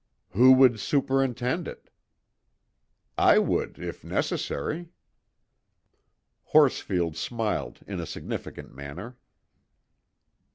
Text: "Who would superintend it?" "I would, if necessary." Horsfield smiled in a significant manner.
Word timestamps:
"Who 0.31 0.53
would 0.53 0.79
superintend 0.79 1.67
it?" 1.67 1.91
"I 3.19 3.37
would, 3.37 3.77
if 3.77 4.03
necessary." 4.03 4.89
Horsfield 6.45 7.15
smiled 7.15 7.81
in 7.85 7.99
a 7.99 8.07
significant 8.07 8.73
manner. 8.73 9.19